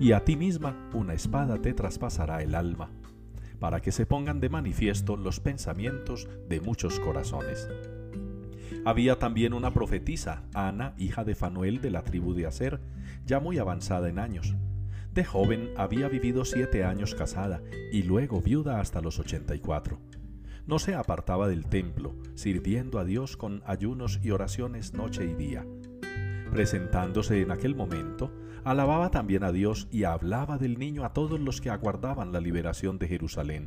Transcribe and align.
y 0.00 0.12
a 0.12 0.24
ti 0.24 0.36
misma 0.36 0.90
una 0.92 1.14
espada 1.14 1.60
te 1.60 1.74
traspasará 1.74 2.42
el 2.42 2.54
alma, 2.54 2.90
para 3.58 3.80
que 3.80 3.92
se 3.92 4.06
pongan 4.06 4.40
de 4.40 4.48
manifiesto 4.48 5.16
los 5.16 5.40
pensamientos 5.40 6.28
de 6.48 6.60
muchos 6.60 7.00
corazones. 7.00 7.68
Había 8.84 9.18
también 9.18 9.54
una 9.54 9.72
profetisa, 9.72 10.42
Ana, 10.52 10.94
hija 10.98 11.24
de 11.24 11.34
Fanuel 11.34 11.80
de 11.80 11.90
la 11.90 12.02
tribu 12.02 12.34
de 12.34 12.46
Aser, 12.46 12.80
ya 13.24 13.40
muy 13.40 13.58
avanzada 13.58 14.08
en 14.08 14.18
años. 14.18 14.54
De 15.14 15.24
joven 15.24 15.70
había 15.76 16.08
vivido 16.08 16.44
siete 16.44 16.84
años 16.84 17.14
casada 17.14 17.62
y 17.92 18.02
luego 18.02 18.42
viuda 18.42 18.80
hasta 18.80 19.00
los 19.00 19.18
ochenta 19.18 19.54
y 19.54 19.60
cuatro. 19.60 20.00
No 20.66 20.78
se 20.78 20.94
apartaba 20.94 21.46
del 21.46 21.66
templo, 21.66 22.14
sirviendo 22.34 22.98
a 22.98 23.04
Dios 23.04 23.36
con 23.36 23.62
ayunos 23.64 24.18
y 24.22 24.32
oraciones 24.32 24.92
noche 24.92 25.24
y 25.24 25.34
día. 25.34 25.64
Presentándose 26.50 27.40
en 27.40 27.52
aquel 27.52 27.74
momento, 27.74 28.32
alababa 28.64 29.10
también 29.10 29.44
a 29.44 29.52
Dios 29.52 29.88
y 29.90 30.04
hablaba 30.04 30.58
del 30.58 30.78
niño 30.78 31.04
a 31.04 31.12
todos 31.12 31.38
los 31.38 31.60
que 31.60 31.70
aguardaban 31.70 32.32
la 32.32 32.40
liberación 32.40 32.98
de 32.98 33.08
Jerusalén. 33.08 33.66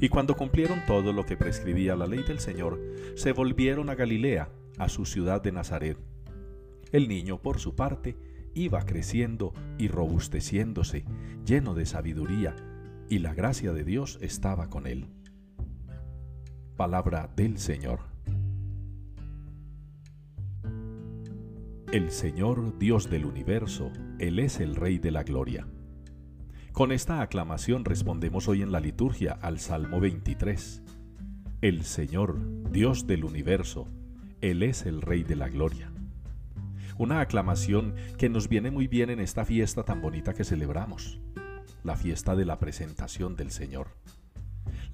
Y 0.00 0.08
cuando 0.08 0.36
cumplieron 0.36 0.80
todo 0.86 1.12
lo 1.12 1.24
que 1.24 1.36
prescribía 1.36 1.96
la 1.96 2.06
ley 2.06 2.22
del 2.22 2.38
Señor, 2.38 2.80
se 3.14 3.32
volvieron 3.32 3.90
a 3.90 3.94
Galilea, 3.94 4.50
a 4.78 4.88
su 4.88 5.06
ciudad 5.06 5.42
de 5.42 5.52
Nazaret. 5.52 5.98
El 6.92 7.08
niño, 7.08 7.40
por 7.40 7.58
su 7.58 7.74
parte, 7.74 8.16
iba 8.54 8.84
creciendo 8.84 9.52
y 9.78 9.88
robusteciéndose, 9.88 11.04
lleno 11.44 11.74
de 11.74 11.86
sabiduría, 11.86 12.54
y 13.08 13.18
la 13.20 13.34
gracia 13.34 13.72
de 13.72 13.84
Dios 13.84 14.18
estaba 14.20 14.68
con 14.68 14.86
él. 14.86 15.08
Palabra 16.76 17.30
del 17.34 17.58
Señor. 17.58 18.15
El 21.96 22.10
Señor 22.10 22.78
Dios 22.78 23.08
del 23.08 23.24
universo, 23.24 23.90
Él 24.18 24.38
es 24.38 24.60
el 24.60 24.76
Rey 24.76 24.98
de 24.98 25.10
la 25.10 25.22
Gloria. 25.22 25.66
Con 26.72 26.92
esta 26.92 27.22
aclamación 27.22 27.86
respondemos 27.86 28.48
hoy 28.48 28.60
en 28.60 28.70
la 28.70 28.80
liturgia 28.80 29.32
al 29.40 29.58
Salmo 29.60 29.98
23. 29.98 30.82
El 31.62 31.84
Señor 31.84 32.70
Dios 32.70 33.06
del 33.06 33.24
universo, 33.24 33.88
Él 34.42 34.62
es 34.62 34.84
el 34.84 35.00
Rey 35.00 35.22
de 35.22 35.36
la 35.36 35.48
Gloria. 35.48 35.90
Una 36.98 37.20
aclamación 37.20 37.94
que 38.18 38.28
nos 38.28 38.50
viene 38.50 38.70
muy 38.70 38.88
bien 38.88 39.08
en 39.08 39.18
esta 39.18 39.46
fiesta 39.46 39.82
tan 39.82 40.02
bonita 40.02 40.34
que 40.34 40.44
celebramos, 40.44 41.18
la 41.82 41.96
fiesta 41.96 42.36
de 42.36 42.44
la 42.44 42.58
presentación 42.58 43.36
del 43.36 43.50
Señor. 43.50 43.96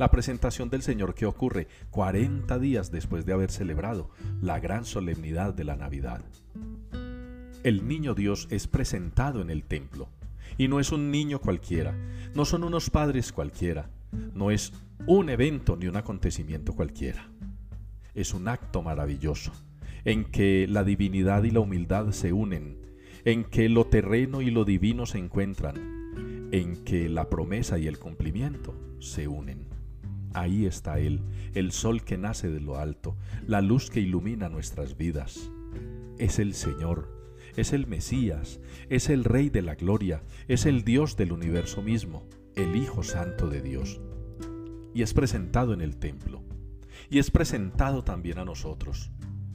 La 0.02 0.10
presentación 0.10 0.68
del 0.68 0.82
Señor 0.82 1.14
que 1.14 1.26
ocurre 1.26 1.68
40 1.92 2.58
días 2.58 2.90
después 2.90 3.24
de 3.24 3.34
haber 3.34 3.52
celebrado 3.52 4.10
la 4.40 4.58
gran 4.58 4.84
solemnidad 4.84 5.54
de 5.54 5.62
la 5.62 5.76
Navidad 5.76 6.24
el 7.62 7.86
niño 7.86 8.14
Dios 8.14 8.48
es 8.50 8.66
presentado 8.66 9.40
en 9.40 9.48
el 9.48 9.62
templo. 9.62 10.08
Y 10.58 10.66
no 10.66 10.80
es 10.80 10.90
un 10.90 11.12
niño 11.12 11.40
cualquiera, 11.40 11.94
no 12.34 12.44
son 12.44 12.64
unos 12.64 12.90
padres 12.90 13.30
cualquiera, 13.30 13.90
no 14.34 14.50
es 14.50 14.72
un 15.06 15.30
evento 15.30 15.76
ni 15.76 15.86
un 15.86 15.94
acontecimiento 15.94 16.72
cualquiera. 16.74 17.30
Es 18.12 18.34
un 18.34 18.48
acto 18.48 18.82
maravilloso, 18.82 19.52
en 20.04 20.24
que 20.24 20.66
la 20.68 20.82
divinidad 20.82 21.44
y 21.44 21.52
la 21.52 21.60
humildad 21.60 22.10
se 22.10 22.32
unen, 22.32 22.78
en 23.24 23.44
que 23.44 23.68
lo 23.68 23.86
terreno 23.86 24.42
y 24.42 24.50
lo 24.50 24.64
divino 24.64 25.06
se 25.06 25.18
encuentran, 25.18 25.76
en 26.50 26.82
que 26.82 27.08
la 27.08 27.30
promesa 27.30 27.78
y 27.78 27.86
el 27.86 28.00
cumplimiento 28.00 28.74
se 28.98 29.28
unen. 29.28 29.71
Ahí 30.34 30.66
está 30.66 30.98
Él, 30.98 31.20
el 31.54 31.72
sol 31.72 32.02
que 32.02 32.16
nace 32.16 32.48
de 32.48 32.60
lo 32.60 32.78
alto, 32.78 33.16
la 33.46 33.60
luz 33.60 33.90
que 33.90 34.00
ilumina 34.00 34.48
nuestras 34.48 34.96
vidas. 34.96 35.50
Es 36.18 36.38
el 36.38 36.54
Señor, 36.54 37.22
es 37.56 37.72
el 37.72 37.86
Mesías, 37.86 38.60
es 38.88 39.10
el 39.10 39.24
Rey 39.24 39.50
de 39.50 39.62
la 39.62 39.74
Gloria, 39.74 40.22
es 40.48 40.66
el 40.66 40.84
Dios 40.84 41.16
del 41.16 41.32
universo 41.32 41.82
mismo, 41.82 42.26
el 42.56 42.76
Hijo 42.76 43.02
Santo 43.02 43.48
de 43.48 43.60
Dios. 43.60 44.00
Y 44.94 45.02
es 45.02 45.12
presentado 45.14 45.72
en 45.74 45.80
el 45.80 45.96
templo. 45.96 46.42
Y 47.10 47.18
es 47.18 47.30
presentado 47.30 48.04
también 48.04 48.38
a 48.38 48.44
nosotros. 48.44 49.10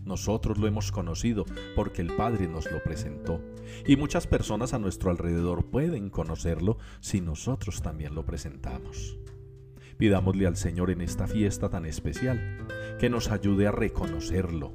Nosotros 0.05 0.57
lo 0.57 0.67
hemos 0.67 0.91
conocido 0.91 1.45
porque 1.75 2.01
el 2.01 2.15
Padre 2.15 2.47
nos 2.47 2.71
lo 2.71 2.81
presentó. 2.81 3.41
Y 3.85 3.97
muchas 3.97 4.25
personas 4.25 4.73
a 4.73 4.79
nuestro 4.79 5.11
alrededor 5.11 5.65
pueden 5.65 6.09
conocerlo 6.09 6.77
si 7.01 7.19
nosotros 7.19 7.81
también 7.81 8.15
lo 8.15 8.25
presentamos. 8.25 9.17
Pidámosle 9.97 10.47
al 10.47 10.55
Señor 10.55 10.91
en 10.91 11.01
esta 11.01 11.27
fiesta 11.27 11.69
tan 11.69 11.85
especial 11.85 12.67
que 12.99 13.09
nos 13.09 13.31
ayude 13.31 13.67
a 13.67 13.71
reconocerlo 13.71 14.71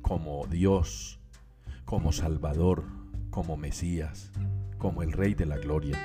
como 0.00 0.46
Dios, 0.46 1.20
como 1.84 2.12
Salvador, 2.12 2.84
como 3.30 3.56
Mesías, 3.56 4.32
como 4.78 5.02
el 5.02 5.12
Rey 5.12 5.34
de 5.34 5.46
la 5.46 5.58
Gloria, 5.58 5.98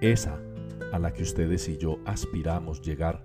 esa 0.00 0.40
a 0.92 0.98
la 0.98 1.12
que 1.12 1.22
ustedes 1.22 1.68
y 1.68 1.78
yo 1.78 1.98
aspiramos 2.04 2.80
llegar 2.80 3.24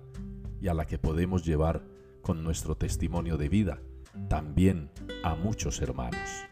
y 0.60 0.68
a 0.68 0.74
la 0.74 0.86
que 0.86 0.98
podemos 0.98 1.44
llevar 1.44 1.84
con 2.22 2.42
nuestro 2.42 2.76
testimonio 2.76 3.36
de 3.36 3.48
vida 3.48 3.80
también 4.28 4.90
a 5.22 5.34
muchos 5.34 5.80
hermanos. 5.80 6.46